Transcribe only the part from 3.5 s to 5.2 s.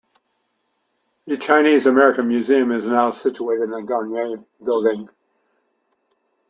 in Garnier Building.